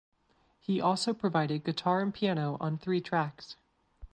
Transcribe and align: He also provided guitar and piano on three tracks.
He 0.59 0.81
also 0.81 1.13
provided 1.13 1.63
guitar 1.63 2.01
and 2.01 2.11
piano 2.11 2.57
on 2.59 2.79
three 2.79 3.01
tracks. 3.01 3.55